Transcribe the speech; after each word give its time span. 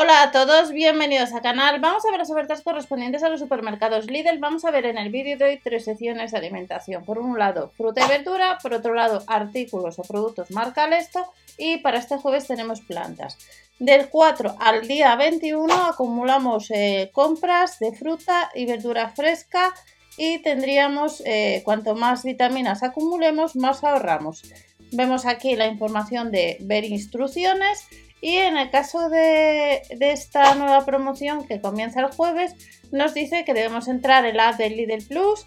Hola 0.00 0.22
a 0.22 0.30
todos, 0.30 0.70
bienvenidos 0.70 1.32
al 1.32 1.42
canal. 1.42 1.80
Vamos 1.80 2.04
a 2.06 2.10
ver 2.12 2.20
las 2.20 2.30
ofertas 2.30 2.62
correspondientes 2.62 3.24
a 3.24 3.28
los 3.28 3.40
supermercados 3.40 4.06
Lidl. 4.06 4.38
Vamos 4.38 4.64
a 4.64 4.70
ver 4.70 4.86
en 4.86 4.96
el 4.96 5.10
vídeo 5.10 5.36
de 5.36 5.44
hoy 5.44 5.60
tres 5.60 5.86
secciones 5.86 6.30
de 6.30 6.38
alimentación. 6.38 7.04
Por 7.04 7.18
un 7.18 7.36
lado, 7.36 7.72
fruta 7.76 8.06
y 8.06 8.08
verdura, 8.08 8.58
por 8.62 8.74
otro 8.74 8.94
lado, 8.94 9.24
artículos 9.26 9.98
o 9.98 10.02
productos 10.02 10.52
marca 10.52 10.86
Lesto 10.86 11.26
y 11.56 11.78
para 11.78 11.98
este 11.98 12.16
jueves 12.16 12.46
tenemos 12.46 12.80
plantas. 12.80 13.38
Del 13.80 14.08
4 14.08 14.54
al 14.60 14.86
día 14.86 15.16
21 15.16 15.74
acumulamos 15.74 16.70
eh, 16.70 17.10
compras 17.12 17.80
de 17.80 17.92
fruta 17.92 18.52
y 18.54 18.66
verdura 18.66 19.08
fresca 19.08 19.74
y 20.16 20.38
tendríamos, 20.42 21.24
eh, 21.26 21.62
cuanto 21.64 21.96
más 21.96 22.22
vitaminas 22.22 22.84
acumulemos, 22.84 23.56
más 23.56 23.82
ahorramos. 23.82 24.44
Vemos 24.92 25.26
aquí 25.26 25.54
la 25.56 25.66
información 25.66 26.30
de 26.30 26.56
ver 26.60 26.84
instrucciones 26.84 27.86
y 28.20 28.36
en 28.36 28.56
el 28.56 28.70
caso 28.70 29.08
de, 29.08 29.82
esta 30.00 30.54
nueva 30.54 30.84
promoción 30.84 31.46
que 31.46 31.60
comienza 31.60 32.00
el 32.00 32.06
jueves, 32.06 32.54
nos 32.90 33.14
dice 33.14 33.44
que 33.44 33.54
debemos 33.54 33.86
entrar 33.86 34.24
en 34.24 34.36
la 34.36 34.48
app 34.48 34.58
del 34.58 34.76
Lidl 34.76 35.06
Plus, 35.06 35.44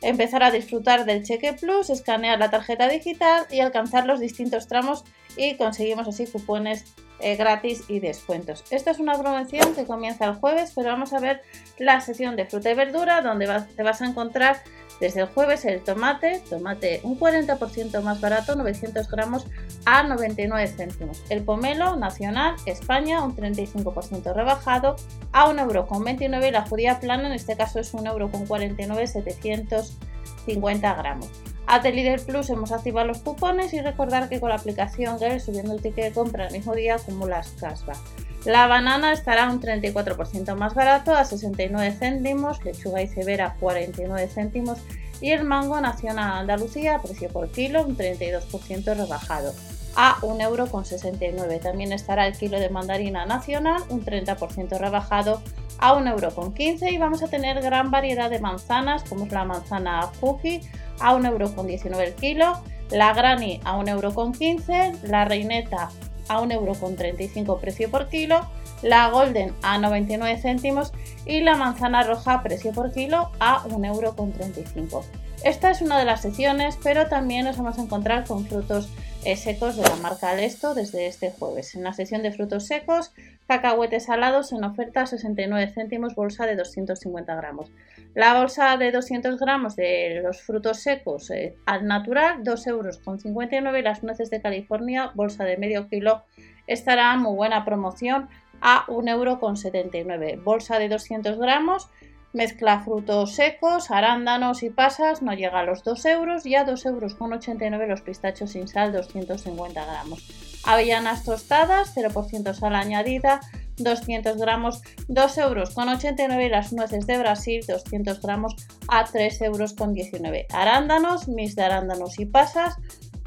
empezar 0.00 0.42
a 0.42 0.50
disfrutar 0.50 1.04
del 1.04 1.24
cheque 1.24 1.52
Plus, 1.52 1.90
escanear 1.90 2.38
la 2.38 2.50
tarjeta 2.50 2.88
digital 2.88 3.46
y 3.50 3.60
alcanzar 3.60 4.06
los 4.06 4.20
distintos 4.20 4.68
tramos 4.68 5.04
y 5.36 5.54
conseguimos 5.56 6.08
así 6.08 6.26
cupones 6.26 6.94
eh, 7.20 7.36
gratis 7.36 7.84
y 7.88 8.00
descuentos. 8.00 8.64
Esta 8.70 8.90
es 8.90 8.98
una 8.98 9.18
promoción 9.18 9.74
que 9.74 9.86
comienza 9.86 10.26
el 10.26 10.34
jueves, 10.34 10.72
pero 10.74 10.88
vamos 10.88 11.12
a 11.12 11.20
ver 11.20 11.42
la 11.78 12.00
sección 12.00 12.36
de 12.36 12.46
fruta 12.46 12.70
y 12.70 12.74
verdura 12.74 13.22
donde 13.22 13.46
te 13.76 13.82
vas 13.82 14.02
a 14.02 14.06
encontrar 14.06 14.62
desde 15.00 15.20
el 15.22 15.26
jueves 15.26 15.64
el 15.64 15.82
tomate, 15.82 16.40
tomate 16.48 17.00
un 17.02 17.18
40% 17.18 18.02
más 18.02 18.20
barato, 18.20 18.54
900 18.56 19.08
gramos 19.08 19.46
a 19.84 20.02
99 20.02 20.68
céntimos. 20.68 21.22
El 21.28 21.42
pomelo 21.42 21.96
nacional, 21.96 22.54
España, 22.66 23.22
un 23.22 23.36
35% 23.36 24.32
rebajado 24.34 24.96
a 25.32 25.50
1,29€ 25.50 26.48
y 26.48 26.50
la 26.50 26.62
judía 26.62 27.00
plana, 27.00 27.26
en 27.26 27.32
este 27.32 27.56
caso 27.56 27.80
es 27.80 27.92
1,49€, 27.94 29.06
750 29.06 30.94
gramos. 30.94 31.53
A 31.74 31.80
Lidl 31.80 32.24
Plus 32.24 32.50
hemos 32.50 32.70
activado 32.70 33.08
los 33.08 33.18
cupones 33.18 33.74
y 33.74 33.80
recordar 33.80 34.28
que 34.28 34.38
con 34.38 34.50
la 34.50 34.54
aplicación 34.54 35.18
Girl 35.18 35.40
subiendo 35.40 35.74
el 35.74 35.82
ticket 35.82 36.04
de 36.04 36.12
compra 36.12 36.46
el 36.46 36.52
mismo 36.52 36.72
día 36.72 36.94
acumulas 36.94 37.50
cashback. 37.58 37.96
La 38.44 38.68
banana 38.68 39.12
estará 39.12 39.50
un 39.50 39.60
34% 39.60 40.54
más 40.54 40.76
barato 40.76 41.16
a 41.16 41.24
69 41.24 41.96
céntimos, 41.98 42.64
lechuga 42.64 43.02
y 43.02 43.08
cebera 43.08 43.56
49 43.58 44.28
céntimos 44.28 44.78
y 45.20 45.32
el 45.32 45.42
mango 45.42 45.80
nacional 45.80 46.42
Andalucía 46.42 47.00
precio 47.02 47.28
por 47.28 47.50
kilo 47.50 47.84
un 47.84 47.96
32% 47.96 48.94
rebajado 48.94 49.52
a 49.96 50.18
1,69€. 50.20 51.60
También 51.60 51.92
estará 51.92 52.28
el 52.28 52.38
kilo 52.38 52.60
de 52.60 52.70
mandarina 52.70 53.26
nacional 53.26 53.82
un 53.88 54.04
30% 54.04 54.78
rebajado 54.78 55.42
a 55.80 55.94
1,15€ 55.94 56.92
y 56.92 56.98
vamos 56.98 57.24
a 57.24 57.26
tener 57.26 57.60
gran 57.60 57.90
variedad 57.90 58.30
de 58.30 58.38
manzanas 58.38 59.02
como 59.02 59.24
es 59.26 59.32
la 59.32 59.44
manzana 59.44 60.06
Fuji 60.20 60.60
a 61.00 61.14
1,19€ 61.14 61.98
el 62.00 62.14
kilo, 62.14 62.60
la 62.90 63.12
Granny 63.12 63.60
a 63.64 63.76
1,15€, 63.76 65.02
la 65.02 65.24
Reineta 65.24 65.90
a 66.28 66.40
1,35€ 66.40 67.60
precio 67.60 67.90
por 67.90 68.08
kilo, 68.08 68.46
la 68.82 69.08
Golden 69.08 69.54
a 69.62 69.78
99 69.78 70.40
céntimos 70.40 70.92
y 71.26 71.40
la 71.40 71.56
manzana 71.56 72.02
roja 72.02 72.42
precio 72.42 72.72
por 72.72 72.92
kilo 72.92 73.30
a 73.40 73.64
1,35€. 73.64 75.02
Esta 75.44 75.70
es 75.70 75.82
una 75.82 75.98
de 75.98 76.06
las 76.06 76.22
secciones, 76.22 76.78
pero 76.82 77.08
también 77.08 77.44
nos 77.44 77.58
vamos 77.58 77.78
a 77.78 77.82
encontrar 77.82 78.24
con 78.26 78.46
frutos 78.46 78.88
eh, 79.24 79.36
secos 79.36 79.76
de 79.76 79.82
la 79.82 79.96
marca 79.96 80.30
Alesto 80.30 80.74
desde 80.74 81.06
este 81.06 81.30
jueves. 81.30 81.74
En 81.74 81.84
la 81.84 81.92
sección 81.92 82.22
de 82.22 82.32
frutos 82.32 82.66
secos, 82.66 83.12
cacahuetes 83.46 84.06
salados 84.06 84.52
en 84.52 84.64
oferta 84.64 85.02
a 85.02 85.06
69 85.06 85.72
céntimos 85.72 86.14
bolsa 86.14 86.46
de 86.46 86.56
250 86.56 87.34
gramos. 87.34 87.72
La 88.14 88.38
bolsa 88.38 88.76
de 88.76 88.90
200 88.90 89.38
gramos 89.38 89.76
de 89.76 90.20
los 90.22 90.42
frutos 90.42 90.78
secos 90.78 91.30
eh, 91.30 91.56
al 91.66 91.86
natural, 91.86 92.42
2,59 92.42 93.52
euros 93.52 93.82
las 93.82 94.02
nueces 94.02 94.30
de 94.30 94.40
California, 94.40 95.12
bolsa 95.14 95.44
de 95.44 95.56
medio 95.56 95.88
kilo, 95.88 96.22
estará 96.66 97.16
muy 97.16 97.34
buena 97.34 97.64
promoción 97.64 98.28
a 98.60 98.86
1,79 98.86 100.30
euro. 100.30 100.42
Bolsa 100.42 100.78
de 100.78 100.88
200 100.88 101.38
gramos, 101.38 101.90
mezcla 102.32 102.80
frutos 102.80 103.34
secos, 103.34 103.90
arándanos 103.90 104.62
y 104.62 104.70
pasas, 104.70 105.22
no 105.22 105.34
llega 105.34 105.60
a 105.60 105.64
los 105.64 105.84
2 105.84 106.04
euros 106.06 106.46
y 106.46 106.54
a 106.54 106.64
2,89 106.64 107.72
euros 107.72 107.88
los 107.88 108.02
pistachos 108.02 108.52
sin 108.52 108.68
sal, 108.68 108.92
250 108.92 109.84
gramos. 109.84 110.53
Avellanas 110.64 111.24
tostadas, 111.24 111.94
0% 111.94 112.54
sal 112.54 112.74
añadida, 112.74 113.40
200 113.76 114.36
gramos, 114.36 114.82
2 115.08 115.38
euros 115.38 115.70
con 115.74 115.88
89 115.88 116.46
y 116.46 116.48
las 116.48 116.72
nueces 116.72 117.06
de 117.06 117.18
Brasil, 117.18 117.64
200 117.66 118.20
gramos 118.20 118.54
a 118.88 119.04
3 119.04 119.42
euros 119.42 119.74
con 119.74 119.92
19. 119.92 120.46
Arándanos, 120.50 121.28
mis 121.28 121.56
de 121.56 121.62
arándanos 121.64 122.18
y 122.18 122.26
pasas, 122.26 122.76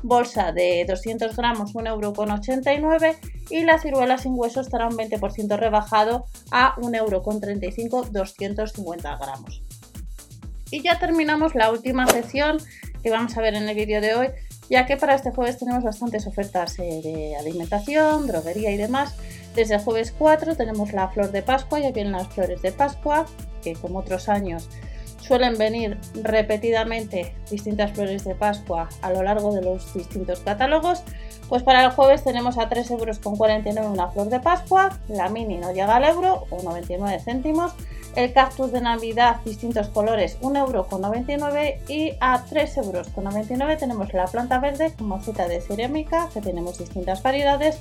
bolsa 0.03 0.51
de 0.51 0.85
200 0.87 1.35
gramos, 1.35 1.75
1 1.75 1.89
euro 1.89 2.13
con 2.13 2.31
89 2.31 3.17
y 3.49 3.63
la 3.63 3.79
ciruela 3.79 4.17
sin 4.17 4.33
hueso 4.35 4.61
estará 4.61 4.87
un 4.87 4.97
20% 4.97 5.57
rebajado 5.57 6.25
a 6.51 6.75
1 6.77 6.97
euro 6.97 7.21
con 7.21 7.39
35, 7.39 8.07
250 8.11 9.17
gramos. 9.17 9.61
Y 10.69 10.81
ya 10.81 10.99
terminamos 10.99 11.55
la 11.55 11.71
última 11.71 12.07
sección 12.07 12.57
que 13.01 13.09
vamos 13.09 13.37
a 13.37 13.41
ver 13.41 13.55
en 13.55 13.69
el 13.69 13.75
vídeo 13.75 14.01
de 14.01 14.15
hoy, 14.15 14.27
ya 14.69 14.85
que 14.85 14.97
para 14.97 15.16
este 15.16 15.31
jueves 15.31 15.57
tenemos 15.57 15.83
bastantes 15.83 16.28
ofertas 16.28 16.78
eh, 16.79 17.01
de 17.03 17.35
alimentación, 17.35 18.28
droguería 18.28 18.72
y 18.72 18.78
demás. 18.78 19.16
Desde 19.55 19.75
el 19.75 19.81
jueves 19.81 20.13
4 20.17 20.55
tenemos 20.55 20.94
la 20.94 21.09
flor 21.09 21.31
de 21.31 21.41
Pascua, 21.41 21.79
ya 21.79 21.91
vienen 21.91 22.13
las 22.13 22.28
flores 22.28 22.61
de 22.61 22.72
Pascua, 22.72 23.25
que 23.61 23.73
como 23.73 24.00
otros 24.00 24.29
años 24.29 24.69
suelen 25.27 25.57
venir 25.57 25.97
repetidamente 26.23 27.35
distintas 27.51 27.91
flores 27.91 28.23
de 28.23 28.35
Pascua 28.35 28.89
a 29.01 29.11
lo 29.11 29.23
largo 29.23 29.53
de 29.53 29.61
los 29.61 29.93
distintos 29.93 30.39
catálogos. 30.39 31.03
Pues 31.49 31.63
para 31.63 31.83
el 31.83 31.91
jueves 31.91 32.23
tenemos 32.23 32.57
a 32.57 32.69
3,49 32.69 33.77
euros 33.77 33.88
una 33.91 34.09
flor 34.09 34.29
de 34.29 34.39
Pascua, 34.39 34.97
la 35.07 35.29
mini 35.29 35.57
no 35.57 35.71
llega 35.71 35.95
al 35.95 36.03
euro 36.03 36.45
o 36.49 36.61
99 36.61 37.19
céntimos, 37.19 37.73
el 38.15 38.33
cactus 38.33 38.71
de 38.71 38.81
Navidad 38.81 39.41
distintos 39.45 39.89
colores 39.89 40.39
1,99 40.41 40.57
euro 40.57 41.83
y 41.88 42.13
a 42.19 42.44
3,99 42.45 42.83
euros 42.83 43.77
tenemos 43.77 44.13
la 44.13 44.25
planta 44.25 44.59
verde 44.59 44.94
con 44.97 45.07
maceta 45.07 45.47
de 45.47 45.61
cerámica 45.61 46.29
que 46.33 46.41
tenemos 46.41 46.79
distintas 46.79 47.21
variedades 47.21 47.79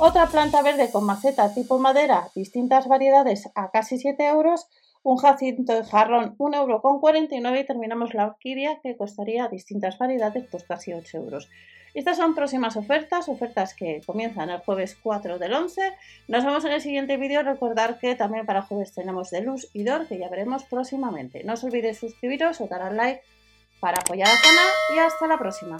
otra 0.00 0.28
planta 0.28 0.62
verde 0.62 0.92
con 0.92 1.04
maceta 1.04 1.52
tipo 1.52 1.80
madera, 1.80 2.30
distintas 2.36 2.86
variedades 2.86 3.50
a 3.56 3.72
casi 3.72 3.98
7 3.98 4.28
euros. 4.28 4.68
Un 5.08 5.16
jacinto 5.16 5.72
de 5.72 5.84
jarrón 5.84 6.36
1,49 6.36 7.32
euro 7.32 7.58
y 7.58 7.64
terminamos 7.64 8.12
la 8.12 8.26
orquídea 8.26 8.78
que 8.82 8.94
costaría 8.94 9.48
distintas 9.48 9.96
variedades 9.96 10.44
pues 10.50 10.64
casi 10.64 10.92
8 10.92 11.16
euros. 11.16 11.48
Estas 11.94 12.18
son 12.18 12.34
próximas 12.34 12.76
ofertas, 12.76 13.30
ofertas 13.30 13.72
que 13.72 14.02
comienzan 14.04 14.50
el 14.50 14.58
jueves 14.58 14.98
4 15.02 15.38
del 15.38 15.54
11. 15.54 15.94
Nos 16.28 16.44
vemos 16.44 16.62
en 16.66 16.72
el 16.72 16.82
siguiente 16.82 17.16
vídeo. 17.16 17.42
Recordar 17.42 17.98
que 17.98 18.16
también 18.16 18.44
para 18.44 18.60
jueves 18.60 18.92
tenemos 18.92 19.30
de 19.30 19.40
luz 19.40 19.70
y 19.72 19.82
dor 19.82 20.06
que 20.06 20.18
ya 20.18 20.28
veremos 20.28 20.64
próximamente. 20.64 21.42
No 21.42 21.54
os 21.54 21.64
olvidéis 21.64 22.00
suscribiros 22.00 22.60
o 22.60 22.66
dar 22.66 22.82
al 22.82 22.98
like 22.98 23.22
para 23.80 24.02
apoyar 24.02 24.28
al 24.28 24.42
canal 24.42 24.68
y 24.94 24.98
hasta 24.98 25.26
la 25.26 25.38
próxima. 25.38 25.78